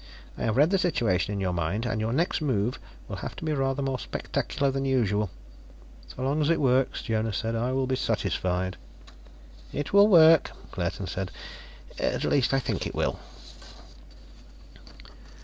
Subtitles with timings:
[0.35, 3.45] I have read the situation in your mind, and your next move will have to
[3.45, 5.29] be rather more spectacular than usual."
[6.07, 8.77] "So long as it works," Jonas said, "I will be satisfied."
[9.71, 11.29] "It will work," Claerten said.
[11.99, 13.19] "At least I think it will."